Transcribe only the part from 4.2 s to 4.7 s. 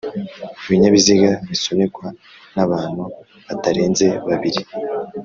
babiri